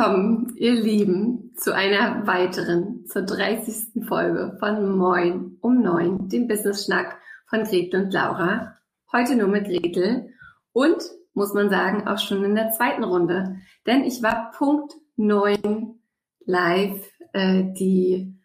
Willkommen, 0.00 0.54
ihr 0.56 0.72
Lieben, 0.72 1.52
zu 1.56 1.74
einer 1.74 2.26
weiteren, 2.26 3.04
zur 3.04 3.20
30. 3.20 4.02
Folge 4.08 4.56
von 4.58 4.96
Moin 4.96 5.58
um 5.60 5.82
9, 5.82 6.30
dem 6.30 6.48
Business 6.48 6.86
Schnack 6.86 7.18
von 7.50 7.64
Gretel 7.64 8.04
und 8.04 8.10
Laura. 8.14 8.78
Heute 9.12 9.36
nur 9.36 9.48
mit 9.48 9.66
Gretel 9.66 10.32
und, 10.72 11.02
muss 11.34 11.52
man 11.52 11.68
sagen, 11.68 12.08
auch 12.08 12.18
schon 12.18 12.42
in 12.44 12.54
der 12.54 12.70
zweiten 12.70 13.04
Runde. 13.04 13.56
Denn 13.86 14.04
ich 14.04 14.22
war 14.22 14.52
Punkt 14.56 14.94
9 15.16 16.00
live. 16.46 17.06
Äh, 17.34 17.64
die 17.78 18.40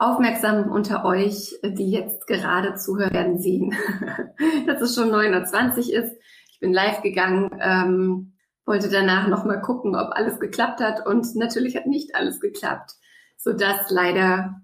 Aufmerksamen 0.00 0.68
unter 0.68 1.04
euch, 1.04 1.54
die 1.62 1.92
jetzt 1.92 2.26
gerade 2.26 2.74
zuhören, 2.74 3.12
werden 3.12 3.38
sehen, 3.38 3.72
dass 4.66 4.80
es 4.80 4.96
schon 4.96 5.10
9.20 5.10 5.76
Uhr 5.76 6.02
ist. 6.02 6.16
Ich 6.50 6.58
bin 6.58 6.72
live 6.72 7.02
gegangen, 7.02 7.56
ähm, 7.60 8.32
wollte 8.68 8.88
danach 8.88 9.26
nochmal 9.26 9.60
gucken, 9.60 9.96
ob 9.96 10.12
alles 10.12 10.38
geklappt 10.38 10.80
hat 10.80 11.04
und 11.04 11.34
natürlich 11.34 11.76
hat 11.76 11.86
nicht 11.86 12.14
alles 12.14 12.38
geklappt, 12.38 12.92
sodass 13.36 13.90
leider 13.90 14.60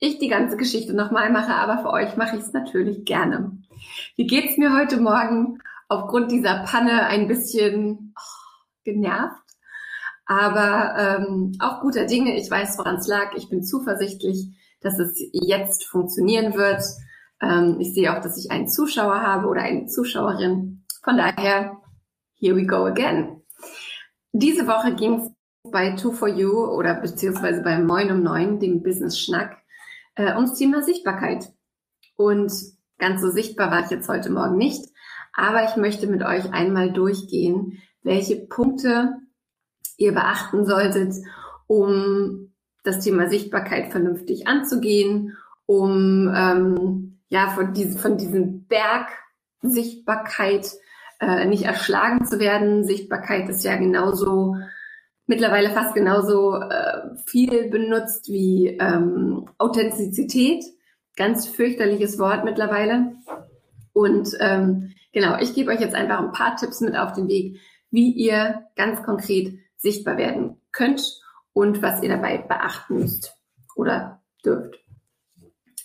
ich 0.00 0.18
die 0.18 0.28
ganze 0.28 0.56
Geschichte 0.56 0.94
nochmal 0.94 1.30
mache, 1.30 1.54
aber 1.54 1.82
für 1.82 1.90
euch 1.90 2.16
mache 2.16 2.36
ich 2.36 2.42
es 2.42 2.52
natürlich 2.52 3.04
gerne. 3.04 3.58
Wie 4.16 4.26
geht's 4.26 4.56
mir 4.56 4.76
heute 4.76 4.98
Morgen? 4.98 5.58
Aufgrund 5.88 6.32
dieser 6.32 6.64
Panne 6.64 7.06
ein 7.06 7.28
bisschen 7.28 8.14
oh, 8.16 8.64
genervt, 8.84 9.42
aber 10.24 10.94
ähm, 10.96 11.52
auch 11.58 11.80
guter 11.80 12.06
Dinge. 12.06 12.38
Ich 12.38 12.50
weiß, 12.50 12.78
woran 12.78 12.96
es 12.96 13.08
lag. 13.08 13.34
Ich 13.36 13.50
bin 13.50 13.64
zuversichtlich, 13.64 14.48
dass 14.80 14.98
es 14.98 15.20
jetzt 15.32 15.84
funktionieren 15.84 16.54
wird. 16.54 16.82
Ähm, 17.42 17.76
ich 17.80 17.92
sehe 17.92 18.16
auch, 18.16 18.22
dass 18.22 18.38
ich 18.38 18.50
einen 18.52 18.68
Zuschauer 18.68 19.20
habe 19.20 19.48
oder 19.48 19.62
eine 19.62 19.86
Zuschauerin. 19.86 20.84
Von 21.02 21.16
daher, 21.16 21.76
here 22.40 22.56
we 22.56 22.64
go 22.64 22.86
again. 22.86 23.42
Diese 24.32 24.66
Woche 24.66 24.94
ging 24.94 25.20
es 25.20 25.70
bei 25.70 25.92
Two 25.92 26.12
for 26.12 26.28
You 26.28 26.64
oder 26.64 26.94
beziehungsweise 26.94 27.62
bei 27.62 27.78
Moin 27.78 28.10
um 28.10 28.22
Neun, 28.22 28.58
dem 28.58 28.82
Business 28.82 29.20
Schnack, 29.20 29.58
äh, 30.14 30.34
ums 30.34 30.54
Thema 30.54 30.82
Sichtbarkeit. 30.82 31.52
Und 32.16 32.52
ganz 32.98 33.20
so 33.20 33.30
sichtbar 33.30 33.70
war 33.70 33.84
ich 33.84 33.90
jetzt 33.90 34.08
heute 34.08 34.30
Morgen 34.30 34.56
nicht, 34.56 34.84
aber 35.34 35.64
ich 35.64 35.76
möchte 35.76 36.06
mit 36.06 36.22
euch 36.22 36.52
einmal 36.52 36.92
durchgehen, 36.92 37.82
welche 38.02 38.36
Punkte 38.36 39.18
ihr 39.96 40.12
beachten 40.12 40.64
solltet, 40.64 41.14
um 41.66 42.52
das 42.82 43.04
Thema 43.04 43.28
Sichtbarkeit 43.28 43.90
vernünftig 43.90 44.48
anzugehen, 44.48 45.36
um 45.66 46.32
ähm, 46.34 47.20
ja 47.28 47.50
von, 47.50 47.74
diesem 47.74 47.98
von 47.98 48.16
diesem 48.16 48.66
Berg 48.66 49.08
Sichtbarkeit 49.62 50.72
äh, 51.20 51.44
nicht 51.46 51.64
erschlagen 51.64 52.24
zu 52.24 52.38
werden. 52.38 52.84
Sichtbarkeit 52.84 53.48
ist 53.48 53.64
ja 53.64 53.76
genauso 53.76 54.56
mittlerweile 55.30 55.70
fast 55.70 55.94
genauso 55.94 56.56
äh, 56.56 57.16
viel 57.24 57.70
benutzt 57.70 58.28
wie 58.28 58.66
ähm, 58.80 59.48
Authentizität. 59.58 60.64
Ganz 61.16 61.46
fürchterliches 61.46 62.18
Wort 62.18 62.44
mittlerweile. 62.44 63.14
Und 63.92 64.36
ähm, 64.40 64.92
genau, 65.12 65.38
ich 65.38 65.54
gebe 65.54 65.70
euch 65.70 65.80
jetzt 65.80 65.94
einfach 65.94 66.18
ein 66.18 66.32
paar 66.32 66.56
Tipps 66.56 66.80
mit 66.80 66.96
auf 66.96 67.12
den 67.12 67.28
Weg, 67.28 67.60
wie 67.92 68.10
ihr 68.10 68.66
ganz 68.74 69.04
konkret 69.04 69.54
sichtbar 69.76 70.16
werden 70.16 70.56
könnt 70.72 71.02
und 71.52 71.80
was 71.80 72.02
ihr 72.02 72.08
dabei 72.08 72.38
beachten 72.38 72.98
müsst 72.98 73.36
oder 73.76 74.20
dürft. 74.44 74.80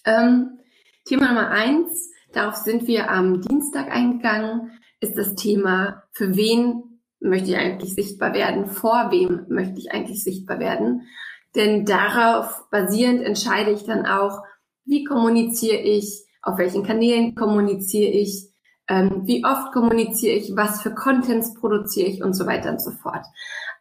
Ähm, 0.06 0.60
Thema 1.06 1.28
Nummer 1.28 1.52
eins, 1.52 2.12
darauf 2.34 2.56
sind 2.56 2.88
wir 2.88 3.12
am 3.12 3.42
Dienstag 3.42 3.92
eingegangen, 3.92 4.72
ist 5.00 5.18
das 5.18 5.36
Thema, 5.36 6.04
für 6.12 6.36
wen 6.36 7.02
möchte 7.20 7.52
ich 7.52 7.58
eigentlich 7.58 7.96
sichtbar 7.96 8.34
werden, 8.34 8.68
vor 8.68 9.10
wem 9.12 9.46
möchte 9.50 9.80
ich 9.80 9.92
eigentlich 9.92 10.24
sichtbar 10.24 10.60
werden. 10.60 11.08
Denn 11.56 11.86
darauf 11.86 12.70
basierend 12.70 13.22
entscheide 13.22 13.72
ich 13.72 13.84
dann 13.84 14.06
auch, 14.06 14.42
wie 14.86 15.04
kommuniziere 15.04 15.78
ich, 15.78 16.24
auf 16.42 16.58
welchen 16.58 16.84
Kanälen 16.84 17.34
kommuniziere 17.34 18.12
ich, 18.12 18.50
ähm, 18.88 19.24
wie 19.26 19.44
oft 19.44 19.72
kommuniziere 19.72 20.36
ich, 20.36 20.56
was 20.56 20.82
für 20.82 20.94
Contents 20.94 21.56
produziere 21.56 22.08
ich 22.08 22.24
und 22.24 22.34
so 22.34 22.46
weiter 22.46 22.70
und 22.70 22.82
so 22.82 22.92
fort. 22.92 23.26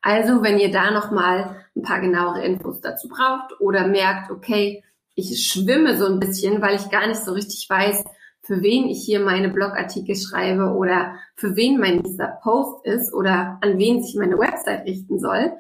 Also, 0.01 0.43
wenn 0.43 0.59
ihr 0.59 0.71
da 0.71 0.91
nochmal 0.91 1.57
ein 1.77 1.83
paar 1.83 2.01
genauere 2.01 2.45
Infos 2.45 2.81
dazu 2.81 3.09
braucht 3.09 3.61
oder 3.61 3.87
merkt, 3.87 4.31
okay, 4.31 4.83
ich 5.15 5.47
schwimme 5.47 5.97
so 5.97 6.07
ein 6.07 6.21
bisschen, 6.21 6.61
weil 6.63 6.77
ich 6.77 6.91
gar 6.91 7.07
nicht 7.07 7.21
so 7.21 7.33
richtig 7.33 7.69
weiß, 7.69 8.05
für 8.45 8.63
wen 8.63 8.89
ich 8.89 9.03
hier 9.05 9.21
meine 9.21 9.49
Blogartikel 9.49 10.15
schreibe 10.15 10.75
oder 10.75 11.15
für 11.35 11.57
wen 11.57 11.79
mein 11.79 11.97
nächster 11.97 12.39
Post 12.43 12.85
ist 12.85 13.13
oder 13.13 13.59
an 13.63 13.79
wen 13.79 14.03
sich 14.03 14.17
meine 14.17 14.39
Website 14.39 14.87
richten 14.87 15.19
soll, 15.19 15.53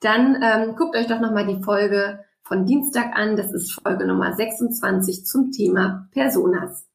dann 0.00 0.40
ähm, 0.42 0.76
guckt 0.76 0.96
euch 0.96 1.08
doch 1.08 1.20
nochmal 1.20 1.46
die 1.46 1.62
Folge 1.62 2.24
von 2.42 2.66
Dienstag 2.66 3.16
an. 3.16 3.36
Das 3.36 3.52
ist 3.52 3.72
Folge 3.82 4.06
Nummer 4.06 4.32
26 4.34 5.26
zum 5.26 5.50
Thema 5.50 6.08
Personas. 6.12 6.86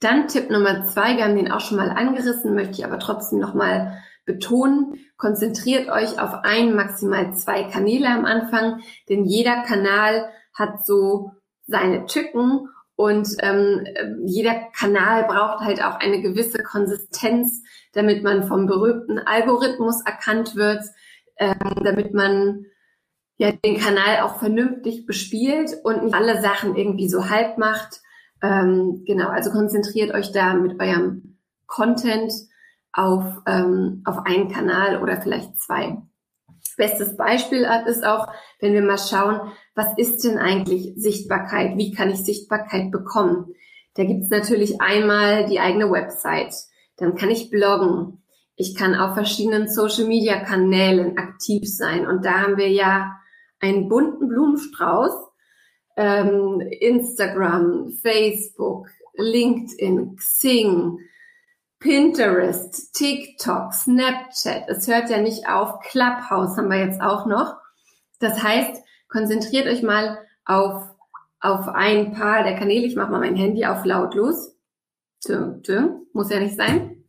Dann 0.00 0.28
Tipp 0.28 0.50
Nummer 0.50 0.86
zwei, 0.86 1.16
wir 1.16 1.24
haben 1.24 1.36
den 1.36 1.50
auch 1.50 1.60
schon 1.60 1.78
mal 1.78 1.90
angerissen, 1.90 2.54
möchte 2.54 2.72
ich 2.72 2.84
aber 2.84 2.98
trotzdem 2.98 3.40
nochmal 3.40 4.02
betonen, 4.24 4.98
konzentriert 5.16 5.88
euch 5.88 6.20
auf 6.20 6.44
ein, 6.44 6.74
maximal 6.74 7.34
zwei 7.34 7.64
Kanäle 7.64 8.08
am 8.08 8.24
Anfang, 8.24 8.82
denn 9.08 9.24
jeder 9.24 9.62
Kanal 9.62 10.28
hat 10.52 10.84
so 10.84 11.32
seine 11.66 12.06
Tücken 12.06 12.68
und 12.96 13.28
ähm, 13.40 13.86
jeder 14.24 14.54
Kanal 14.74 15.24
braucht 15.24 15.60
halt 15.60 15.84
auch 15.84 16.00
eine 16.00 16.22
gewisse 16.22 16.62
Konsistenz, 16.62 17.62
damit 17.92 18.22
man 18.22 18.48
vom 18.48 18.66
berühmten 18.66 19.18
Algorithmus 19.18 20.02
erkannt 20.04 20.56
wird, 20.56 20.82
ähm, 21.36 21.82
damit 21.84 22.14
man 22.14 22.64
ja 23.36 23.52
den 23.52 23.78
Kanal 23.78 24.20
auch 24.20 24.38
vernünftig 24.38 25.04
bespielt 25.04 25.76
und 25.84 26.04
nicht 26.04 26.14
alle 26.14 26.40
Sachen 26.40 26.74
irgendwie 26.74 27.08
so 27.08 27.28
halb 27.28 27.58
macht. 27.58 28.00
Ähm, 28.42 29.04
genau, 29.06 29.28
also 29.28 29.50
konzentriert 29.50 30.14
euch 30.14 30.32
da 30.32 30.54
mit 30.54 30.80
eurem 30.80 31.38
Content 31.66 32.32
auf, 32.92 33.24
ähm, 33.46 34.02
auf 34.06 34.24
einen 34.24 34.50
Kanal 34.50 35.02
oder 35.02 35.20
vielleicht 35.20 35.58
zwei. 35.58 35.98
Bestes 36.76 37.16
Beispiel 37.16 37.66
ist 37.86 38.04
auch, 38.04 38.28
wenn 38.60 38.74
wir 38.74 38.82
mal 38.82 38.98
schauen, 38.98 39.40
was 39.74 39.86
ist 39.96 40.24
denn 40.24 40.38
eigentlich 40.38 40.92
Sichtbarkeit? 40.96 41.76
Wie 41.76 41.92
kann 41.92 42.10
ich 42.10 42.24
Sichtbarkeit 42.24 42.90
bekommen? 42.90 43.54
Da 43.94 44.04
gibt 44.04 44.24
es 44.24 44.30
natürlich 44.30 44.80
einmal 44.80 45.46
die 45.46 45.58
eigene 45.58 45.90
Website. 45.90 46.54
Dann 46.98 47.14
kann 47.14 47.30
ich 47.30 47.50
bloggen. 47.50 48.22
Ich 48.56 48.74
kann 48.74 48.94
auf 48.94 49.14
verschiedenen 49.14 49.68
Social-Media-Kanälen 49.68 51.16
aktiv 51.18 51.62
sein. 51.64 52.06
Und 52.06 52.24
da 52.24 52.42
haben 52.42 52.56
wir 52.56 52.70
ja 52.70 53.16
einen 53.60 53.88
bunten 53.88 54.28
Blumenstrauß. 54.28 55.12
Ähm, 55.96 56.60
Instagram, 56.60 57.90
Facebook, 58.02 58.88
LinkedIn, 59.14 60.16
Xing, 60.16 60.98
Pinterest, 61.78 62.94
TikTok, 62.94 63.72
Snapchat, 63.74 64.68
es 64.68 64.88
hört 64.88 65.10
ja 65.10 65.18
nicht 65.18 65.48
auf, 65.48 65.80
Clubhouse 65.80 66.56
haben 66.56 66.70
wir 66.70 66.78
jetzt 66.78 67.00
auch 67.00 67.26
noch. 67.26 67.56
Das 68.18 68.42
heißt, 68.42 68.82
konzentriert 69.08 69.66
euch 69.66 69.82
mal 69.82 70.18
auf, 70.46 70.82
auf 71.40 71.68
ein 71.68 72.12
paar 72.12 72.42
der 72.44 72.56
Kanäle. 72.56 72.86
Ich 72.86 72.96
mache 72.96 73.10
mal 73.10 73.20
mein 73.20 73.36
Handy 73.36 73.66
auf 73.66 73.84
lautlos. 73.84 74.56
Tö, 75.24 75.60
tö, 75.62 75.90
muss 76.12 76.30
ja 76.30 76.40
nicht 76.40 76.56
sein. 76.56 77.04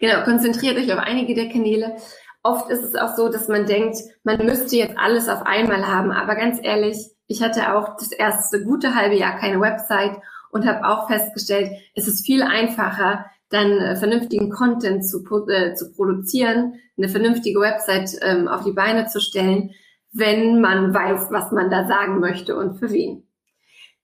Genau, 0.00 0.22
konzentriert 0.24 0.76
euch 0.76 0.92
auf 0.92 0.98
einige 0.98 1.34
der 1.34 1.48
Kanäle. 1.48 1.96
oft 2.42 2.70
ist 2.70 2.82
es 2.82 2.94
auch 2.94 3.16
so, 3.16 3.28
dass 3.28 3.48
man 3.48 3.66
denkt, 3.66 3.98
man 4.22 4.44
müsste 4.44 4.76
jetzt 4.76 4.96
alles 4.96 5.28
auf 5.28 5.42
einmal 5.44 5.86
haben. 5.86 6.12
Aber 6.12 6.34
ganz 6.34 6.58
ehrlich, 6.62 6.96
ich 7.26 7.42
hatte 7.42 7.74
auch 7.74 7.96
das 7.96 8.12
erste 8.12 8.64
gute 8.64 8.94
halbe 8.94 9.16
Jahr 9.16 9.38
keine 9.38 9.60
Website 9.60 10.16
und 10.50 10.66
habe 10.66 10.86
auch 10.86 11.08
festgestellt, 11.08 11.72
es 11.94 12.08
ist 12.08 12.24
viel 12.24 12.42
einfacher, 12.42 13.26
dann 13.50 13.72
äh, 13.78 13.96
vernünftigen 13.96 14.50
Content 14.50 15.08
zu, 15.08 15.24
äh, 15.48 15.74
zu 15.74 15.92
produzieren, 15.92 16.74
eine 16.96 17.08
vernünftige 17.08 17.60
Website 17.60 18.18
ähm, 18.22 18.48
auf 18.48 18.64
die 18.64 18.72
Beine 18.72 19.06
zu 19.06 19.20
stellen, 19.20 19.70
wenn 20.12 20.60
man 20.60 20.92
weiß, 20.92 21.28
was 21.30 21.52
man 21.52 21.70
da 21.70 21.86
sagen 21.86 22.20
möchte 22.20 22.56
und 22.56 22.78
für 22.78 22.90
wen. 22.90 23.26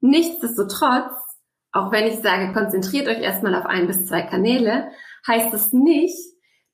Nichtsdestotrotz, 0.00 1.12
auch 1.73 1.91
wenn 1.93 2.06
ich 2.06 2.20
sage, 2.20 2.52
konzentriert 2.52 3.08
euch 3.08 3.20
erstmal 3.20 3.55
auf 3.55 3.67
ein 3.67 3.87
bis 3.87 4.06
zwei 4.06 4.23
Kanäle, 4.23 4.88
heißt 5.26 5.52
es 5.55 5.73
nicht, 5.73 6.19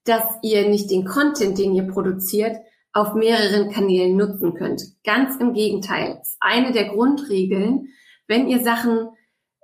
dass 0.05 0.25
ihr 0.43 0.69
nicht 0.69 0.91
den 0.91 1.05
Content, 1.05 1.59
den 1.59 1.75
ihr 1.75 1.87
produziert, 1.87 2.57
auf 2.93 3.15
mehreren 3.15 3.71
Kanälen 3.71 4.17
nutzen 4.17 4.55
könnt. 4.55 4.83
Ganz 5.05 5.37
im 5.37 5.55
Gegenteil. 5.55 6.17
Das 6.19 6.31
ist 6.31 6.37
eine 6.41 6.73
der 6.73 6.89
Grundregeln. 6.89 7.89
Wenn 8.27 8.49
ihr 8.49 8.65
Sachen 8.65 9.11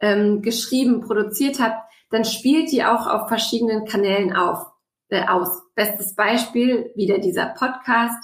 ähm, 0.00 0.42
geschrieben, 0.42 1.00
produziert 1.00 1.58
habt, 1.60 1.85
dann 2.16 2.24
spielt 2.24 2.72
die 2.72 2.82
auch 2.82 3.06
auf 3.06 3.28
verschiedenen 3.28 3.84
Kanälen 3.84 4.34
auf, 4.34 4.72
äh, 5.10 5.26
aus. 5.26 5.48
Bestes 5.74 6.14
Beispiel, 6.14 6.90
wieder 6.94 7.18
dieser 7.18 7.48
Podcast. 7.48 8.18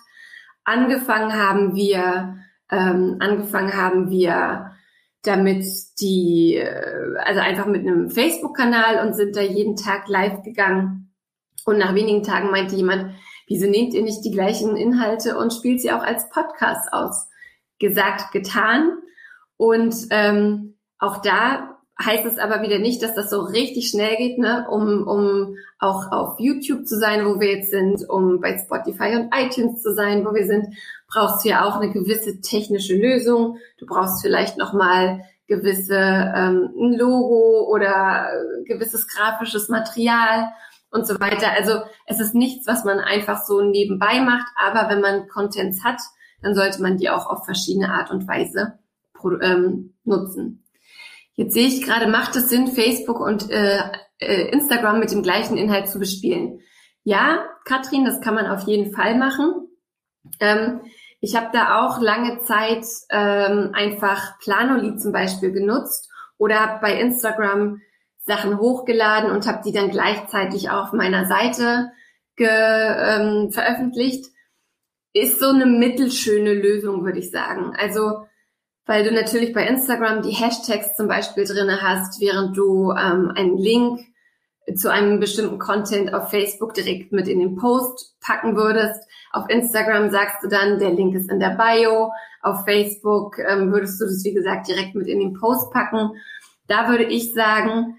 Angefangen 0.64 1.34
haben 1.34 1.74
wir, 1.74 2.38
ähm, 2.70 3.16
angefangen 3.20 3.76
haben 3.76 4.08
wir 4.08 4.70
damit 5.20 5.66
die, 6.00 6.54
äh, 6.54 7.18
also 7.18 7.40
einfach 7.40 7.66
mit 7.66 7.86
einem 7.86 8.08
Facebook-Kanal 8.08 9.06
und 9.06 9.14
sind 9.14 9.36
da 9.36 9.42
jeden 9.42 9.76
Tag 9.76 10.08
live 10.08 10.42
gegangen. 10.42 11.12
Und 11.66 11.76
nach 11.76 11.94
wenigen 11.94 12.22
Tagen 12.22 12.50
meinte 12.50 12.74
jemand, 12.74 13.14
wieso 13.46 13.66
nehmt 13.68 13.92
ihr 13.92 14.02
nicht 14.02 14.24
die 14.24 14.32
gleichen 14.32 14.74
Inhalte 14.74 15.36
und 15.36 15.52
spielt 15.52 15.82
sie 15.82 15.92
auch 15.92 16.02
als 16.02 16.30
Podcast 16.30 16.90
aus? 16.94 17.28
Gesagt, 17.78 18.32
getan. 18.32 19.02
Und 19.58 19.94
ähm, 20.08 20.78
auch 20.98 21.20
da 21.20 21.81
heißt 22.00 22.24
es 22.24 22.38
aber 22.38 22.62
wieder 22.62 22.78
nicht, 22.78 23.02
dass 23.02 23.14
das 23.14 23.30
so 23.30 23.40
richtig 23.40 23.88
schnell 23.88 24.16
geht, 24.16 24.38
ne? 24.38 24.66
um, 24.70 25.06
um 25.06 25.56
auch 25.78 26.10
auf 26.10 26.40
YouTube 26.40 26.86
zu 26.86 26.98
sein, 26.98 27.24
wo 27.26 27.38
wir 27.38 27.56
jetzt 27.56 27.70
sind, 27.70 28.08
um 28.08 28.40
bei 28.40 28.58
Spotify 28.58 29.16
und 29.16 29.34
iTunes 29.34 29.82
zu 29.82 29.94
sein, 29.94 30.24
wo 30.24 30.34
wir 30.34 30.46
sind, 30.46 30.74
brauchst 31.06 31.44
du 31.44 31.50
ja 31.50 31.64
auch 31.64 31.76
eine 31.76 31.92
gewisse 31.92 32.40
technische 32.40 32.96
Lösung. 32.96 33.58
Du 33.78 33.86
brauchst 33.86 34.22
vielleicht 34.22 34.56
nochmal 34.56 35.24
gewisse 35.46 35.96
ähm, 35.96 36.70
ein 36.78 36.94
Logo 36.94 37.68
oder 37.70 38.30
gewisses 38.64 39.06
grafisches 39.06 39.68
Material 39.68 40.52
und 40.90 41.06
so 41.06 41.20
weiter. 41.20 41.50
Also 41.52 41.80
es 42.06 42.20
ist 42.20 42.34
nichts, 42.34 42.66
was 42.66 42.84
man 42.84 43.00
einfach 43.00 43.44
so 43.44 43.60
nebenbei 43.60 44.20
macht, 44.20 44.46
aber 44.56 44.88
wenn 44.88 45.00
man 45.00 45.28
Contents 45.28 45.84
hat, 45.84 46.00
dann 46.40 46.54
sollte 46.54 46.80
man 46.80 46.96
die 46.96 47.10
auch 47.10 47.26
auf 47.26 47.44
verschiedene 47.44 47.92
Art 47.92 48.10
und 48.10 48.26
Weise 48.26 48.78
ähm, 49.42 49.94
nutzen. 50.04 50.61
Jetzt 51.42 51.54
sehe 51.54 51.66
ich 51.66 51.82
gerade, 51.82 52.06
macht 52.06 52.36
es 52.36 52.50
Sinn, 52.50 52.68
Facebook 52.68 53.18
und 53.18 53.50
äh, 53.50 53.80
äh, 54.18 54.48
Instagram 54.52 55.00
mit 55.00 55.10
dem 55.10 55.24
gleichen 55.24 55.56
Inhalt 55.56 55.88
zu 55.88 55.98
bespielen? 55.98 56.60
Ja, 57.02 57.44
Katrin, 57.64 58.04
das 58.04 58.20
kann 58.20 58.36
man 58.36 58.46
auf 58.46 58.68
jeden 58.68 58.94
Fall 58.94 59.18
machen. 59.18 59.52
Ähm, 60.38 60.82
ich 61.20 61.34
habe 61.34 61.48
da 61.52 61.84
auch 61.84 62.00
lange 62.00 62.42
Zeit 62.42 62.84
ähm, 63.10 63.72
einfach 63.72 64.38
Planoli 64.38 64.94
zum 64.98 65.10
Beispiel 65.10 65.50
genutzt 65.50 66.08
oder 66.38 66.60
habe 66.60 66.78
bei 66.80 67.00
Instagram 67.00 67.80
Sachen 68.18 68.60
hochgeladen 68.60 69.32
und 69.32 69.48
habe 69.48 69.62
die 69.64 69.72
dann 69.72 69.90
gleichzeitig 69.90 70.70
auf 70.70 70.92
meiner 70.92 71.26
Seite 71.26 71.90
ge, 72.36 72.46
ähm, 72.48 73.50
veröffentlicht. 73.50 74.26
Ist 75.12 75.40
so 75.40 75.48
eine 75.48 75.66
mittelschöne 75.66 76.54
Lösung, 76.54 77.04
würde 77.04 77.18
ich 77.18 77.32
sagen. 77.32 77.74
Also 77.76 78.26
weil 78.86 79.04
du 79.04 79.12
natürlich 79.12 79.52
bei 79.52 79.66
Instagram 79.66 80.22
die 80.22 80.30
Hashtags 80.30 80.96
zum 80.96 81.08
Beispiel 81.08 81.44
drinne 81.44 81.80
hast, 81.82 82.20
während 82.20 82.56
du 82.56 82.90
ähm, 82.90 83.32
einen 83.34 83.56
Link 83.56 84.00
zu 84.76 84.90
einem 84.90 85.18
bestimmten 85.18 85.58
Content 85.58 86.14
auf 86.14 86.30
Facebook 86.30 86.74
direkt 86.74 87.12
mit 87.12 87.28
in 87.28 87.40
den 87.40 87.56
Post 87.56 88.16
packen 88.20 88.56
würdest. 88.56 89.00
Auf 89.32 89.48
Instagram 89.48 90.10
sagst 90.10 90.42
du 90.42 90.48
dann, 90.48 90.78
der 90.78 90.92
Link 90.92 91.14
ist 91.14 91.30
in 91.30 91.40
der 91.40 91.56
Bio. 91.56 92.12
Auf 92.42 92.64
Facebook 92.64 93.38
ähm, 93.38 93.72
würdest 93.72 94.00
du 94.00 94.04
das, 94.04 94.24
wie 94.24 94.34
gesagt, 94.34 94.68
direkt 94.68 94.94
mit 94.94 95.08
in 95.08 95.18
den 95.18 95.34
Post 95.34 95.72
packen. 95.72 96.12
Da 96.68 96.88
würde 96.88 97.04
ich 97.04 97.34
sagen, 97.34 97.96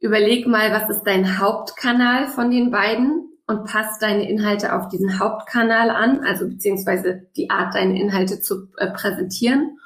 überleg 0.00 0.46
mal, 0.46 0.70
was 0.72 0.90
ist 0.90 1.04
dein 1.04 1.38
Hauptkanal 1.38 2.26
von 2.26 2.50
den 2.50 2.70
beiden 2.70 3.28
und 3.46 3.64
passt 3.64 4.02
deine 4.02 4.28
Inhalte 4.28 4.74
auf 4.74 4.88
diesen 4.88 5.18
Hauptkanal 5.18 5.90
an, 5.90 6.20
also 6.24 6.46
beziehungsweise 6.46 7.26
die 7.36 7.50
Art, 7.50 7.74
deine 7.74 8.00
Inhalte 8.00 8.40
zu 8.40 8.68
äh, 8.76 8.88
präsentieren. 8.88 9.78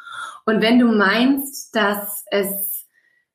Und 0.46 0.62
wenn 0.62 0.78
du 0.78 0.86
meinst, 0.86 1.74
dass 1.74 2.24
es 2.30 2.86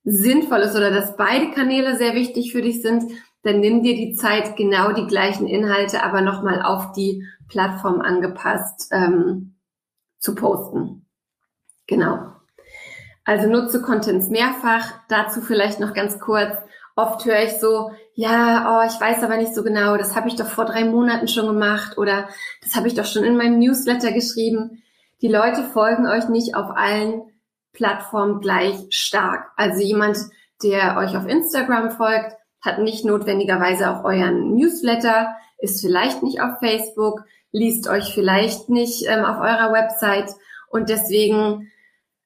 sinnvoll 0.03 0.59
ist 0.59 0.75
oder 0.75 0.91
dass 0.91 1.17
beide 1.17 1.51
Kanäle 1.51 1.97
sehr 1.97 2.15
wichtig 2.15 2.51
für 2.53 2.61
dich 2.61 2.81
sind, 2.81 3.11
dann 3.43 3.59
nimm 3.59 3.83
dir 3.83 3.95
die 3.95 4.13
Zeit, 4.13 4.55
genau 4.55 4.93
die 4.93 5.07
gleichen 5.07 5.47
Inhalte, 5.47 6.03
aber 6.03 6.21
nochmal 6.21 6.61
auf 6.61 6.93
die 6.93 7.27
Plattform 7.49 8.01
angepasst 8.01 8.89
ähm, 8.91 9.55
zu 10.19 10.35
posten. 10.35 11.05
Genau. 11.85 12.31
Also 13.25 13.47
nutze 13.47 13.81
Contents 13.81 14.29
mehrfach. 14.29 14.93
Dazu 15.09 15.41
vielleicht 15.41 15.79
noch 15.79 15.93
ganz 15.93 16.19
kurz. 16.19 16.55
Oft 16.95 17.25
höre 17.25 17.43
ich 17.43 17.59
so, 17.59 17.91
ja, 18.13 18.79
oh, 18.79 18.87
ich 18.87 18.99
weiß 18.99 19.23
aber 19.23 19.37
nicht 19.37 19.53
so 19.53 19.63
genau, 19.63 19.97
das 19.97 20.15
habe 20.15 20.27
ich 20.27 20.35
doch 20.35 20.47
vor 20.47 20.65
drei 20.65 20.85
Monaten 20.85 21.27
schon 21.27 21.47
gemacht 21.47 21.97
oder 21.97 22.29
das 22.61 22.75
habe 22.75 22.87
ich 22.87 22.93
doch 22.93 23.05
schon 23.05 23.23
in 23.23 23.37
meinem 23.37 23.59
Newsletter 23.59 24.11
geschrieben 24.11 24.81
die 25.21 25.27
Leute 25.27 25.63
folgen 25.63 26.07
euch 26.07 26.29
nicht 26.29 26.55
auf 26.55 26.75
allen 26.75 27.21
Plattformen 27.73 28.41
gleich 28.41 28.75
stark. 28.89 29.51
Also 29.55 29.81
jemand, 29.81 30.17
der 30.63 30.97
euch 30.97 31.15
auf 31.15 31.27
Instagram 31.27 31.91
folgt, 31.91 32.35
hat 32.61 32.79
nicht 32.79 33.05
notwendigerweise 33.05 33.89
auch 33.89 34.03
euren 34.03 34.53
Newsletter, 34.53 35.35
ist 35.59 35.81
vielleicht 35.81 36.23
nicht 36.23 36.41
auf 36.41 36.59
Facebook, 36.59 37.23
liest 37.51 37.87
euch 37.87 38.13
vielleicht 38.13 38.69
nicht 38.69 39.05
ähm, 39.07 39.25
auf 39.25 39.37
eurer 39.37 39.71
Website 39.73 40.31
und 40.69 40.89
deswegen 40.89 41.71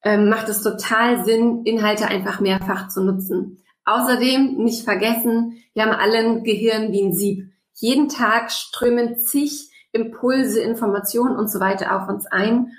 ähm, 0.04 0.30
macht 0.30 0.50
es 0.50 0.62
total 0.62 1.26
Sinn, 1.26 1.64
Inhalte 1.64 2.08
einfach 2.08 2.40
mehrfach 2.40 2.90
zu 2.90 3.04
nutzen. 3.04 3.64
Außerdem 3.86 4.58
nicht 4.58 4.84
vergessen, 4.84 5.64
wir 5.74 5.84
haben 5.84 5.92
alle 5.92 6.20
ein 6.20 6.44
Gehirn 6.44 6.92
wie 6.92 7.04
ein 7.04 7.14
Sieb. 7.14 7.52
Jeden 7.74 8.10
Tag 8.10 8.52
strömen 8.52 9.20
zig 9.20 9.70
Impulse, 9.92 10.60
Informationen 10.62 11.36
und 11.36 11.50
so 11.50 11.60
weiter 11.60 11.96
auf 11.96 12.10
uns 12.10 12.26
ein. 12.28 12.72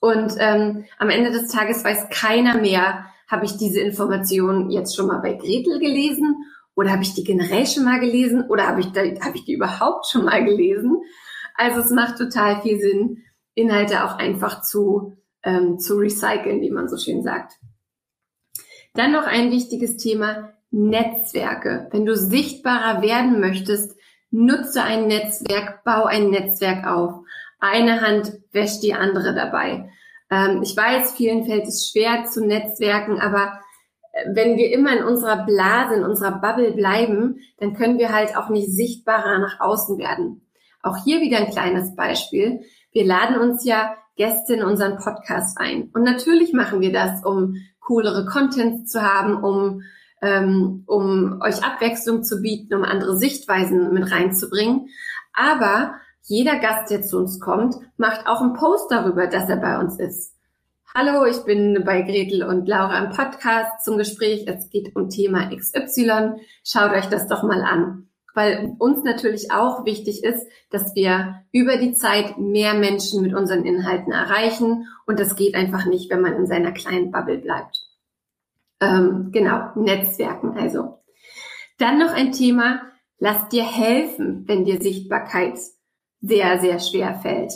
Und 0.00 0.34
ähm, 0.38 0.84
am 0.98 1.10
Ende 1.10 1.30
des 1.30 1.48
Tages 1.48 1.84
weiß 1.84 2.08
keiner 2.10 2.58
mehr, 2.58 3.06
habe 3.28 3.44
ich 3.44 3.56
diese 3.56 3.80
Information 3.80 4.70
jetzt 4.70 4.96
schon 4.96 5.06
mal 5.06 5.18
bei 5.18 5.34
Gretel 5.34 5.78
gelesen 5.80 6.36
oder 6.74 6.92
habe 6.92 7.02
ich 7.02 7.14
die 7.14 7.24
generell 7.24 7.66
schon 7.66 7.84
mal 7.84 8.00
gelesen 8.00 8.44
oder 8.48 8.66
habe 8.66 8.80
ich, 8.80 8.86
hab 8.86 9.34
ich 9.34 9.44
die 9.44 9.54
überhaupt 9.54 10.06
schon 10.06 10.24
mal 10.24 10.44
gelesen? 10.44 10.96
Also 11.54 11.80
es 11.80 11.90
macht 11.90 12.16
total 12.16 12.62
viel 12.62 12.78
Sinn, 12.78 13.24
Inhalte 13.54 14.04
auch 14.04 14.16
einfach 14.16 14.62
zu, 14.62 15.18
ähm, 15.42 15.78
zu 15.78 15.96
recyceln, 15.96 16.60
wie 16.60 16.70
man 16.70 16.88
so 16.88 16.96
schön 16.96 17.22
sagt. 17.22 17.54
Dann 18.94 19.12
noch 19.12 19.26
ein 19.26 19.50
wichtiges 19.50 19.96
Thema, 19.96 20.54
Netzwerke. 20.70 21.88
Wenn 21.90 22.06
du 22.06 22.16
sichtbarer 22.16 23.02
werden 23.02 23.40
möchtest, 23.40 23.96
nutze 24.30 24.82
ein 24.82 25.06
Netzwerk, 25.06 25.82
bau 25.84 26.04
ein 26.04 26.30
Netzwerk 26.30 26.86
auf 26.86 27.24
eine 27.60 28.00
Hand 28.00 28.32
wäscht 28.52 28.82
die 28.82 28.94
andere 28.94 29.34
dabei. 29.34 29.90
Ähm, 30.30 30.62
ich 30.62 30.76
weiß, 30.76 31.12
vielen 31.12 31.44
fällt 31.44 31.66
es 31.66 31.88
schwer 31.90 32.24
zu 32.24 32.44
netzwerken, 32.44 33.20
aber 33.20 33.60
äh, 34.12 34.26
wenn 34.34 34.56
wir 34.56 34.72
immer 34.72 34.96
in 34.96 35.04
unserer 35.04 35.44
Blase, 35.44 35.94
in 35.94 36.04
unserer 36.04 36.40
Bubble 36.40 36.72
bleiben, 36.72 37.40
dann 37.58 37.74
können 37.74 37.98
wir 37.98 38.12
halt 38.12 38.36
auch 38.36 38.48
nicht 38.48 38.70
sichtbarer 38.72 39.38
nach 39.38 39.60
außen 39.60 39.98
werden. 39.98 40.42
Auch 40.82 40.96
hier 41.04 41.20
wieder 41.20 41.38
ein 41.38 41.50
kleines 41.50 41.94
Beispiel. 41.96 42.60
Wir 42.92 43.04
laden 43.04 43.38
uns 43.38 43.64
ja 43.64 43.94
Gäste 44.16 44.54
in 44.54 44.62
unseren 44.62 44.98
Podcast 44.98 45.58
ein. 45.58 45.90
Und 45.94 46.02
natürlich 46.02 46.52
machen 46.52 46.80
wir 46.80 46.92
das, 46.92 47.24
um 47.24 47.56
coolere 47.80 48.26
Content 48.26 48.88
zu 48.88 49.02
haben, 49.02 49.42
um, 49.42 49.82
ähm, 50.20 50.84
um 50.86 51.40
euch 51.40 51.64
Abwechslung 51.64 52.22
zu 52.22 52.42
bieten, 52.42 52.74
um 52.74 52.84
andere 52.84 53.16
Sichtweisen 53.16 53.92
mit 53.92 54.10
reinzubringen. 54.10 54.88
Aber 55.32 55.94
jeder 56.28 56.58
Gast, 56.58 56.90
der 56.90 57.02
zu 57.02 57.16
uns 57.16 57.40
kommt, 57.40 57.76
macht 57.96 58.26
auch 58.26 58.42
einen 58.42 58.52
Post 58.52 58.90
darüber, 58.90 59.26
dass 59.26 59.48
er 59.48 59.56
bei 59.56 59.78
uns 59.78 59.98
ist. 59.98 60.34
Hallo, 60.94 61.24
ich 61.24 61.42
bin 61.44 61.82
bei 61.84 62.02
Gretel 62.02 62.42
und 62.42 62.68
Laura 62.68 62.98
im 62.98 63.10
Podcast 63.10 63.82
zum 63.82 63.96
Gespräch. 63.96 64.46
Es 64.46 64.68
geht 64.68 64.94
um 64.94 65.08
Thema 65.08 65.50
XY. 65.54 66.40
Schaut 66.64 66.92
euch 66.92 67.06
das 67.06 67.28
doch 67.28 67.42
mal 67.42 67.62
an. 67.62 68.08
Weil 68.34 68.74
uns 68.78 69.02
natürlich 69.04 69.50
auch 69.50 69.86
wichtig 69.86 70.22
ist, 70.22 70.46
dass 70.70 70.94
wir 70.94 71.44
über 71.50 71.78
die 71.78 71.94
Zeit 71.94 72.38
mehr 72.38 72.74
Menschen 72.74 73.22
mit 73.22 73.34
unseren 73.34 73.64
Inhalten 73.64 74.12
erreichen. 74.12 74.86
Und 75.06 75.18
das 75.18 75.34
geht 75.34 75.54
einfach 75.54 75.86
nicht, 75.86 76.10
wenn 76.10 76.20
man 76.20 76.36
in 76.36 76.46
seiner 76.46 76.72
kleinen 76.72 77.10
Bubble 77.10 77.38
bleibt. 77.38 77.86
Ähm, 78.80 79.30
genau, 79.32 79.70
Netzwerken 79.76 80.58
also. 80.58 80.98
Dann 81.78 81.98
noch 81.98 82.12
ein 82.12 82.32
Thema, 82.32 82.82
lass 83.18 83.48
dir 83.48 83.64
helfen, 83.64 84.44
wenn 84.46 84.64
dir 84.64 84.80
Sichtbarkeit 84.80 85.58
sehr, 86.20 86.60
sehr 86.60 86.78
schwer 86.78 87.14
fällt. 87.20 87.52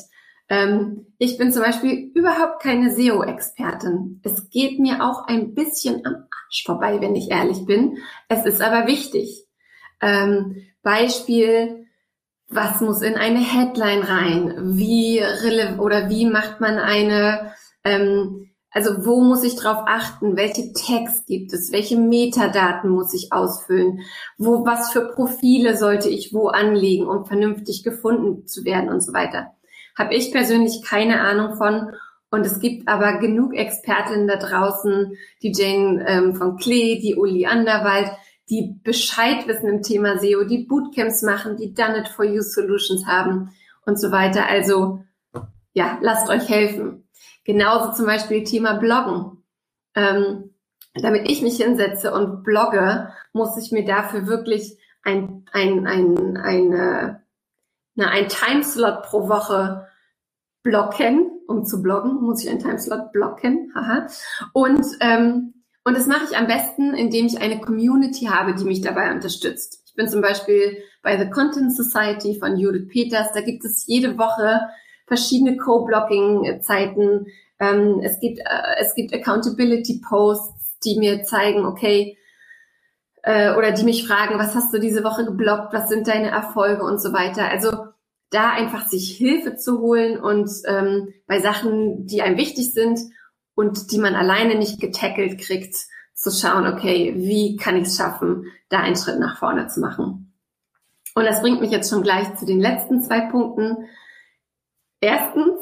Ähm, 0.49 1.07
ich 1.19 1.39
bin 1.39 1.53
zum 1.53 1.63
Beispiel 1.63 2.11
überhaupt 2.15 2.63
keine 2.63 2.91
SEO-Expertin. 2.91 4.21
Es 4.23 4.51
geht 4.51 4.79
mir 4.79 5.03
auch 5.03 5.27
ein 5.27 5.55
bisschen 5.55 6.05
am 6.05 6.15
Arsch 6.15 6.65
vorbei, 6.65 7.01
wenn 7.01 7.17
ich 7.17 7.31
ehrlich 7.31 7.65
bin. 7.65 7.99
Es 8.29 8.45
ist 8.45 8.61
aber 8.61 8.87
wichtig. 8.87 9.47
Ähm, 10.01 10.57
Beispiel, 10.83 11.87
was 12.49 12.81
muss 12.81 13.03
in 13.03 13.15
eine 13.15 13.39
Headline 13.39 14.03
rein? 14.03 14.77
Wie 14.77 15.23
oder 15.79 16.11
wie 16.11 16.27
macht 16.27 16.61
man 16.61 16.79
eine 16.79 17.55
ähm, 17.85 18.52
also 18.73 19.05
wo 19.05 19.21
muss 19.21 19.45
ich 19.45 19.55
drauf 19.55 19.85
achten? 19.87 20.37
Welche 20.37 20.73
Tags 20.73 21.27
gibt 21.27 21.53
es? 21.53 21.73
Welche 21.73 21.97
Metadaten 21.97 22.91
muss 22.91 23.13
ich 23.13 23.33
ausfüllen? 23.33 24.01
Wo, 24.39 24.65
was 24.65 24.93
für 24.93 25.13
Profile 25.13 25.77
sollte 25.77 26.09
ich 26.09 26.33
wo 26.33 26.49
anlegen, 26.49 27.07
um 27.07 27.27
vernünftig 27.27 27.85
gefunden 27.85 28.47
zu 28.47 28.65
werden 28.65 28.89
und 28.89 29.03
so 29.03 29.13
weiter? 29.13 29.53
Habe 29.97 30.15
ich 30.15 30.33
persönlich 30.33 30.83
keine 30.83 31.21
Ahnung 31.21 31.57
von. 31.57 31.91
Und 32.31 32.47
es 32.47 32.61
gibt 32.61 32.89
aber 32.89 33.19
genug 33.19 33.55
Expertinnen 33.55 34.27
da 34.27 34.37
draußen, 34.37 35.19
die 35.43 35.53
Jane 35.55 36.03
ähm, 36.09 36.35
von 36.35 36.57
Klee, 36.57 36.99
die 36.99 37.15
Uli 37.15 37.45
Anderwald, 37.45 38.11
die 38.49 38.81
Bescheid 38.83 39.47
wissen 39.47 39.69
im 39.69 39.83
Thema 39.83 40.19
SEO, 40.19 40.45
die 40.45 40.65
Bootcamps 40.65 41.21
machen, 41.21 41.59
die 41.59 41.75
Done 41.75 41.99
It 41.99 42.09
For 42.09 42.25
You 42.25 42.41
Solutions 42.41 43.07
haben 43.07 43.51
und 43.85 44.01
so 44.01 44.11
weiter. 44.13 44.47
Also 44.47 45.05
ja, 45.75 45.99
lasst 46.01 46.31
euch 46.31 46.49
helfen. 46.49 47.02
Genauso 47.45 47.93
zum 47.93 48.07
Beispiel 48.07 48.45
Thema 48.45 48.75
Bloggen. 48.75 49.45
Ähm, 49.95 50.53
damit 50.95 51.31
ich 51.31 51.43
mich 51.43 51.57
hinsetze 51.57 52.13
und 52.13 52.43
blogge, 52.43 53.13
muss 53.33 53.57
ich 53.57 53.73
mir 53.73 53.85
dafür 53.85 54.27
wirklich 54.27 54.79
ein, 55.03 55.47
ein, 55.53 55.87
ein, 55.87 56.37
eine, 56.37 57.23
na, 57.95 58.09
ein 58.09 58.29
Timeslot 58.29 59.03
pro 59.03 59.29
Woche 59.29 59.89
blocken, 60.63 61.31
um 61.49 61.65
zu 61.65 61.83
bloggen, 61.83 62.21
muss 62.21 62.45
ich 62.45 62.51
einen 62.51 62.61
Timeslot 62.61 63.13
blocken, 63.13 63.73
haha. 63.75 64.07
Und, 64.53 64.85
ähm, 65.01 65.55
und 65.85 65.97
das 65.97 66.07
mache 66.07 66.25
ich 66.31 66.37
am 66.37 66.47
besten, 66.47 66.95
indem 66.95 67.27
ich 67.27 67.41
eine 67.41 67.61
Community 67.61 68.27
habe, 68.27 68.55
die 68.55 68.65
mich 68.65 68.83
dabei 68.83 69.13
unterstützt. 69.13 69.83
Ich 69.87 69.95
bin 69.95 70.09
zum 70.09 70.21
Beispiel 70.21 70.79
bei 71.03 71.19
The 71.19 71.31
Content 71.31 71.75
Society 71.75 72.39
von 72.39 72.57
Judith 72.57 72.89
Peters. 72.89 73.33
Da 73.35 73.41
gibt 73.41 73.65
es 73.65 73.87
jede 73.87 74.17
Woche 74.17 74.61
verschiedene 75.13 75.59
Co-Blocking-Zeiten. 75.59 77.27
Ähm, 77.61 78.01
es 78.03 78.19
gibt 78.19 78.39
äh, 78.39 78.85
gibt 78.97 79.13
Accountability-Posts, 79.13 80.79
die 80.85 80.99
mir 80.99 81.23
zeigen, 81.25 81.67
okay, 81.67 82.17
äh, 83.23 83.55
oder 83.55 83.73
die 83.73 83.85
mich 83.85 84.07
fragen, 84.07 84.39
was 84.39 84.55
hast 84.55 84.73
du 84.73 84.81
diese 84.81 85.05
Woche 85.05 85.27
geblockt, 85.27 85.75
was 85.75 85.91
sind 85.91 86.09
deine 86.09 86.31
Erfolge 86.31 86.83
und 86.83 86.99
so 86.99 87.13
weiter. 87.13 87.47
Also 87.51 87.71
da 88.31 88.53
einfach 88.53 88.89
sich 88.89 89.15
Hilfe 89.19 89.57
zu 89.57 89.81
holen 89.81 90.19
und 90.19 90.51
ähm, 90.67 91.13
bei 91.27 91.41
Sachen, 91.41 92.07
die 92.07 92.23
einem 92.23 92.39
wichtig 92.39 92.73
sind 92.73 92.99
und 93.55 93.93
die 93.93 93.99
man 93.99 94.15
alleine 94.15 94.55
nicht 94.55 94.81
getackelt 94.81 95.39
kriegt, 95.39 95.77
zu 96.15 96.31
schauen, 96.31 96.67
okay, 96.67 97.13
wie 97.17 97.57
kann 97.57 97.77
ich 97.77 97.89
es 97.89 97.99
schaffen, 97.99 98.47
da 98.71 98.79
einen 98.79 98.97
Schritt 98.97 99.19
nach 99.19 99.39
vorne 99.39 99.67
zu 99.67 99.81
machen. 99.81 100.33
Und 101.15 101.25
das 101.25 101.43
bringt 101.43 101.61
mich 101.61 101.71
jetzt 101.71 101.91
schon 101.91 102.03
gleich 102.03 102.35
zu 102.37 102.47
den 102.47 102.61
letzten 102.61 103.03
zwei 103.03 103.21
Punkten. 103.21 103.89
Erstens, 105.03 105.59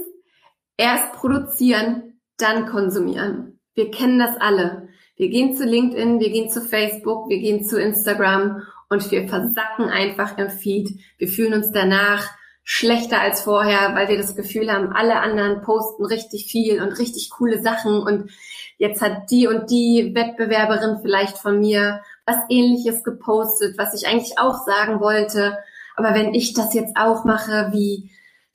erst 0.77 1.15
produzieren, 1.15 2.21
dann 2.37 2.67
konsumieren. 2.67 3.59
Wir 3.75 3.91
kennen 3.91 4.19
das 4.19 4.37
alle. 4.39 4.89
Wir 5.17 5.31
gehen 5.31 5.57
zu 5.57 5.65
LinkedIn, 5.65 6.21
wir 6.21 6.31
gehen 6.31 6.51
zu 6.51 6.61
Facebook, 6.61 7.31
wir 7.31 7.39
gehen 7.39 7.65
zu 7.65 7.81
Instagram 7.81 8.63
und 8.91 9.11
wir 9.11 9.27
versacken 9.29 9.87
einfach 9.87 10.37
im 10.37 10.51
Feed. 10.51 10.91
Wir 11.17 11.29
fühlen 11.29 11.55
uns 11.55 11.73
danach 11.73 12.29
schlechter 12.65 13.19
als 13.19 13.41
vorher, 13.41 13.95
weil 13.95 14.09
wir 14.09 14.19
das 14.19 14.37
Gefühl 14.37 14.71
haben, 14.71 14.93
alle 14.93 15.21
anderen 15.21 15.63
posten 15.63 16.05
richtig 16.05 16.45
viel 16.45 16.83
und 16.83 16.99
richtig 16.99 17.31
coole 17.31 17.63
Sachen 17.63 17.99
und 18.03 18.31
jetzt 18.77 19.01
hat 19.01 19.31
die 19.31 19.47
und 19.47 19.71
die 19.71 20.13
Wettbewerberin 20.15 20.99
vielleicht 21.01 21.39
von 21.39 21.61
mir 21.61 22.03
was 22.27 22.37
ähnliches 22.51 23.03
gepostet, 23.05 23.79
was 23.79 23.95
ich 23.95 24.07
eigentlich 24.07 24.39
auch 24.39 24.67
sagen 24.67 25.01
wollte. 25.01 25.57
Aber 25.97 26.15
wenn 26.15 26.35
ich 26.35 26.53
das 26.53 26.75
jetzt 26.75 26.95
auch 26.97 27.25
mache, 27.25 27.71
wie, 27.73 28.11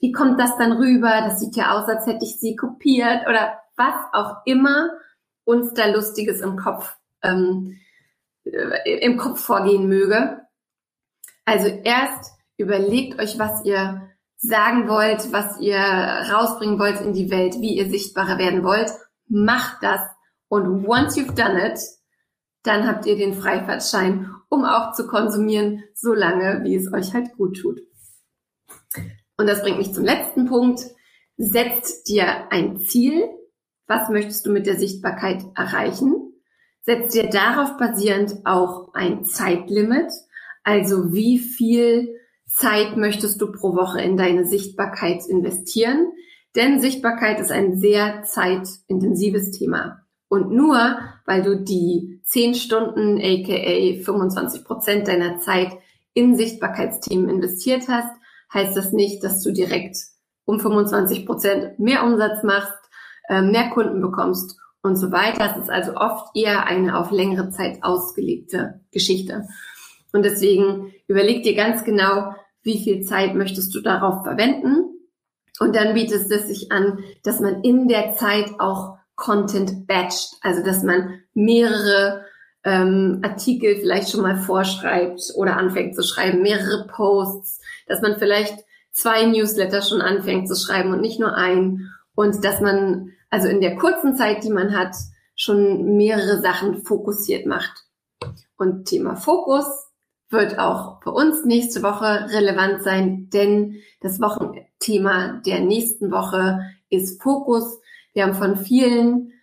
wie 0.05 0.11
kommt 0.11 0.39
das 0.39 0.55
dann 0.57 0.73
rüber? 0.73 1.23
Das 1.27 1.39
sieht 1.39 1.55
ja 1.55 1.71
aus, 1.71 1.89
als 1.89 2.05
hätte 2.05 2.25
ich 2.25 2.39
sie 2.39 2.55
kopiert 2.55 3.27
oder 3.27 3.57
was 3.75 3.95
auch 4.13 4.35
immer 4.45 4.91
uns 5.45 5.73
da 5.73 5.87
Lustiges 5.87 6.41
im 6.41 6.57
Kopf, 6.57 6.95
ähm, 7.23 7.79
äh, 8.43 8.99
im 8.99 9.17
Kopf 9.17 9.39
vorgehen 9.39 9.87
möge. 9.87 10.41
Also 11.43 11.69
erst 11.69 12.33
überlegt 12.57 13.19
euch, 13.19 13.39
was 13.39 13.65
ihr 13.65 14.11
sagen 14.37 14.87
wollt, 14.87 15.33
was 15.33 15.59
ihr 15.59 15.79
rausbringen 15.79 16.77
wollt 16.77 17.01
in 17.01 17.13
die 17.13 17.31
Welt, 17.31 17.55
wie 17.59 17.75
ihr 17.75 17.89
sichtbarer 17.89 18.37
werden 18.37 18.63
wollt. 18.63 18.91
Macht 19.27 19.81
das 19.81 20.01
und 20.49 20.87
once 20.87 21.17
you've 21.17 21.33
done 21.33 21.67
it, 21.67 21.79
dann 22.61 22.87
habt 22.87 23.07
ihr 23.07 23.15
den 23.15 23.33
Freifahrtschein, 23.33 24.29
um 24.49 24.65
auch 24.65 24.93
zu 24.93 25.07
konsumieren, 25.07 25.83
so 25.95 26.13
lange, 26.13 26.63
wie 26.63 26.75
es 26.75 26.93
euch 26.93 27.15
halt 27.15 27.33
gut 27.35 27.57
tut. 27.59 27.81
Und 29.37 29.47
das 29.47 29.61
bringt 29.61 29.77
mich 29.77 29.93
zum 29.93 30.05
letzten 30.05 30.45
Punkt. 30.45 30.81
Setzt 31.37 32.07
dir 32.07 32.51
ein 32.51 32.77
Ziel. 32.79 33.27
Was 33.87 34.09
möchtest 34.09 34.45
du 34.45 34.51
mit 34.51 34.65
der 34.65 34.77
Sichtbarkeit 34.77 35.43
erreichen? 35.55 36.33
Setzt 36.81 37.15
dir 37.15 37.29
darauf 37.29 37.77
basierend 37.77 38.45
auch 38.45 38.93
ein 38.93 39.25
Zeitlimit. 39.25 40.11
Also 40.63 41.13
wie 41.13 41.39
viel 41.39 42.15
Zeit 42.47 42.95
möchtest 42.95 43.41
du 43.41 43.51
pro 43.51 43.75
Woche 43.75 44.01
in 44.01 44.17
deine 44.17 44.45
Sichtbarkeit 44.45 45.25
investieren? 45.27 46.11
Denn 46.55 46.79
Sichtbarkeit 46.79 47.39
ist 47.39 47.51
ein 47.51 47.77
sehr 47.77 48.23
zeitintensives 48.23 49.51
Thema. 49.51 50.05
Und 50.29 50.51
nur 50.51 50.99
weil 51.25 51.43
du 51.43 51.63
die 51.63 52.21
10 52.23 52.55
Stunden, 52.55 53.17
aka 53.17 54.03
25 54.03 54.63
Prozent 54.63 55.07
deiner 55.07 55.39
Zeit 55.39 55.71
in 56.13 56.35
Sichtbarkeitsthemen 56.35 57.29
investiert 57.29 57.87
hast, 57.87 58.15
heißt 58.55 58.75
das 58.75 58.91
nicht, 58.91 59.23
dass 59.23 59.43
du 59.43 59.51
direkt 59.51 59.97
um 60.45 60.59
25 60.59 61.25
Prozent 61.25 61.79
mehr 61.79 62.03
Umsatz 62.03 62.43
machst, 62.43 62.73
äh, 63.29 63.41
mehr 63.41 63.69
Kunden 63.69 64.01
bekommst 64.01 64.57
und 64.81 64.95
so 64.95 65.11
weiter. 65.11 65.51
Es 65.51 65.63
ist 65.63 65.69
also 65.69 65.95
oft 65.95 66.35
eher 66.35 66.65
eine 66.65 66.97
auf 66.97 67.11
längere 67.11 67.49
Zeit 67.49 67.79
ausgelegte 67.83 68.81
Geschichte. 68.91 69.47
Und 70.13 70.23
deswegen 70.23 70.93
überleg 71.07 71.43
dir 71.43 71.55
ganz 71.55 71.83
genau, 71.83 72.33
wie 72.63 72.83
viel 72.83 73.03
Zeit 73.03 73.35
möchtest 73.35 73.75
du 73.75 73.81
darauf 73.81 74.23
verwenden. 74.23 74.95
Und 75.59 75.75
dann 75.75 75.93
bietet 75.93 76.31
es 76.31 76.47
sich 76.47 76.71
an, 76.71 76.99
dass 77.23 77.39
man 77.39 77.61
in 77.61 77.87
der 77.87 78.15
Zeit 78.15 78.51
auch 78.59 78.97
Content 79.15 79.87
batcht, 79.87 80.35
also 80.41 80.63
dass 80.63 80.83
man 80.83 81.21
mehrere 81.33 82.25
ähm, 82.65 83.19
Artikel 83.23 83.77
vielleicht 83.77 84.09
schon 84.09 84.21
mal 84.21 84.37
vorschreibt 84.37 85.31
oder 85.35 85.55
anfängt 85.55 85.95
zu 85.95 86.03
schreiben, 86.03 86.41
mehrere 86.41 86.87
Posts, 86.87 87.61
dass 87.87 88.01
man 88.01 88.17
vielleicht 88.17 88.65
zwei 88.91 89.25
Newsletter 89.25 89.81
schon 89.81 90.01
anfängt 90.01 90.47
zu 90.47 90.55
schreiben 90.55 90.91
und 90.91 91.01
nicht 91.01 91.19
nur 91.19 91.35
ein 91.35 91.91
und 92.15 92.43
dass 92.43 92.59
man 92.59 93.11
also 93.29 93.47
in 93.47 93.61
der 93.61 93.75
kurzen 93.75 94.15
Zeit, 94.15 94.43
die 94.43 94.49
man 94.49 94.75
hat, 94.77 94.95
schon 95.35 95.97
mehrere 95.97 96.41
Sachen 96.41 96.83
fokussiert 96.83 97.45
macht. 97.45 97.85
Und 98.57 98.85
Thema 98.85 99.15
Fokus 99.15 99.65
wird 100.29 100.57
auch 100.57 101.03
für 101.03 101.11
uns 101.11 101.45
nächste 101.45 101.83
Woche 101.83 102.29
relevant 102.31 102.81
sein, 102.83 103.29
denn 103.31 103.75
das 104.01 104.19
Wochenthema 104.21 105.41
der 105.45 105.59
nächsten 105.59 106.11
Woche 106.11 106.61
ist 106.89 107.21
Fokus. 107.21 107.79
Wir 108.13 108.23
haben 108.23 108.33
von 108.33 108.55
vielen, 108.55 109.33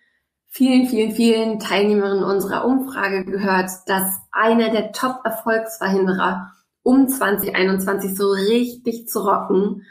vielen, 0.53 0.87
vielen, 0.87 1.13
vielen 1.13 1.59
Teilnehmerinnen 1.59 2.23
unserer 2.23 2.63
Umfrage 2.65 3.25
gehört, 3.25 3.71
dass 3.87 4.21
einer 4.31 4.69
der 4.69 4.91
Top-Erfolgsverhinderer 4.91 6.51
um 6.83 7.07
2021 7.07 8.15
so 8.15 8.29
richtig 8.29 9.07
zu 9.07 9.21
rocken, 9.21 9.83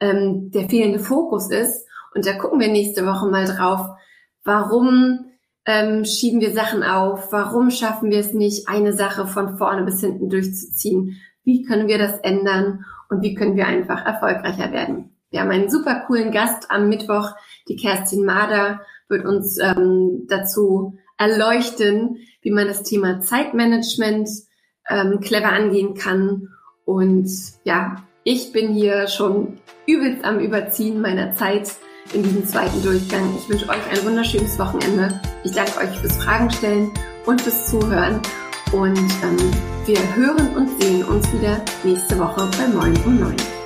ähm, 0.00 0.50
der 0.50 0.68
fehlende 0.68 0.98
Fokus 0.98 1.50
ist. 1.50 1.86
Und 2.14 2.26
da 2.26 2.32
gucken 2.36 2.58
wir 2.58 2.68
nächste 2.68 3.06
Woche 3.06 3.26
mal 3.26 3.44
drauf, 3.44 3.90
warum 4.42 5.26
ähm, 5.66 6.04
schieben 6.04 6.40
wir 6.40 6.52
Sachen 6.52 6.82
auf, 6.82 7.30
warum 7.30 7.70
schaffen 7.70 8.10
wir 8.10 8.18
es 8.18 8.34
nicht, 8.34 8.68
eine 8.68 8.94
Sache 8.94 9.26
von 9.26 9.56
vorne 9.56 9.84
bis 9.84 10.00
hinten 10.00 10.30
durchzuziehen, 10.30 11.20
wie 11.44 11.62
können 11.62 11.86
wir 11.86 11.98
das 11.98 12.18
ändern 12.20 12.84
und 13.08 13.22
wie 13.22 13.34
können 13.34 13.56
wir 13.56 13.68
einfach 13.68 14.04
erfolgreicher 14.04 14.72
werden. 14.72 15.16
Wir 15.30 15.42
haben 15.42 15.50
einen 15.50 15.70
super 15.70 16.06
coolen 16.06 16.32
Gast 16.32 16.70
am 16.70 16.88
Mittwoch, 16.88 17.34
die 17.68 17.76
Kerstin 17.76 18.24
Mader 18.24 18.80
wird 19.08 19.24
uns 19.24 19.58
ähm, 19.58 20.26
dazu 20.28 20.98
erleuchten, 21.16 22.18
wie 22.42 22.50
man 22.50 22.68
das 22.68 22.82
Thema 22.82 23.20
Zeitmanagement 23.20 24.28
ähm, 24.88 25.20
clever 25.20 25.52
angehen 25.52 25.94
kann. 25.94 26.48
Und 26.84 27.28
ja, 27.64 27.96
ich 28.24 28.52
bin 28.52 28.72
hier 28.72 29.08
schon 29.08 29.58
übelst 29.86 30.24
am 30.24 30.38
Überziehen 30.38 31.00
meiner 31.00 31.34
Zeit 31.34 31.72
in 32.12 32.22
diesem 32.22 32.46
zweiten 32.46 32.82
Durchgang. 32.82 33.34
Ich 33.36 33.48
wünsche 33.48 33.68
euch 33.68 33.90
ein 33.90 34.04
wunderschönes 34.04 34.58
Wochenende. 34.58 35.20
Ich 35.44 35.52
danke 35.52 35.78
euch 35.78 35.98
fürs 35.98 36.16
Fragen 36.16 36.50
stellen 36.50 36.90
und 37.26 37.40
fürs 37.40 37.70
Zuhören. 37.70 38.20
Und 38.72 38.98
ähm, 38.98 39.50
wir 39.86 40.16
hören 40.16 40.56
und 40.56 40.82
sehen 40.82 41.04
uns 41.04 41.32
wieder 41.32 41.62
nächste 41.84 42.18
Woche 42.18 42.48
bei 42.58 42.68
Moin 42.68 42.94
um 43.04 43.18
9. 43.18 43.57